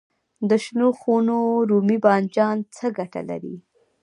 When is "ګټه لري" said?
2.97-3.55